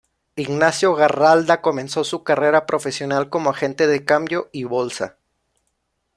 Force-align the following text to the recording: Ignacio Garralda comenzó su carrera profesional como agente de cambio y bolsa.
Ignacio 0.35 0.95
Garralda 0.95 1.61
comenzó 1.61 2.03
su 2.03 2.23
carrera 2.23 2.65
profesional 2.65 3.29
como 3.29 3.51
agente 3.51 3.85
de 3.85 4.03
cambio 4.03 4.49
y 4.51 4.63
bolsa. 4.63 5.17